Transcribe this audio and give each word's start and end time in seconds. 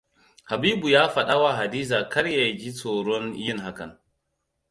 Habibu 0.43 0.89
ya 0.89 1.09
fadawa 1.09 1.55
Hadiza 1.55 2.03
kar 2.03 2.27
ya 2.27 2.51
ji 2.51 2.71
tsoron 2.73 3.33
yin 3.43 3.57
hakan. 3.57 3.91